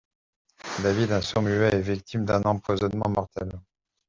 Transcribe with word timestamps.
David, 0.81 1.11
un 1.11 1.21
sourd-muet, 1.21 1.75
est 1.75 1.79
victime 1.81 2.25
d'un 2.25 2.41
empoisonnement 2.41 3.07
mortel. 3.11 3.49